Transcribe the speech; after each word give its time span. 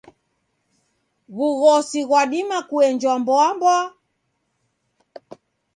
W'ughosi 1.37 2.01
ghwadima 2.07 2.57
kuenjwa 2.69 3.13
mboamboa? 3.21 3.79